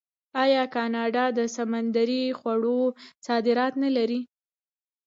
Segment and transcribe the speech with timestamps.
[0.43, 2.79] آیا کاناډا د سمندري خوړو
[3.25, 4.21] صادرات نلري؟